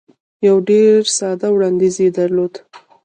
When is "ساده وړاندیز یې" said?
1.17-2.09